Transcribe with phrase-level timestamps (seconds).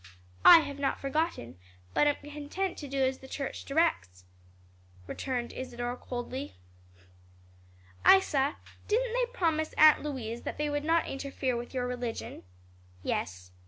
[0.43, 1.59] '""I have not forgotten,
[1.93, 4.23] but am content to do as the church directs,"
[5.05, 6.55] returned Isadore, coldly.
[8.03, 8.55] "Isa,
[8.87, 12.41] didn't they promise Aunt Louise that they would not interfere with your religion?"
[13.03, 13.51] "Yes."